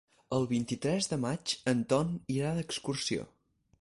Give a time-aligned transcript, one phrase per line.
[0.37, 3.29] El vint-i-tres de maig en Ton irà d'excursió.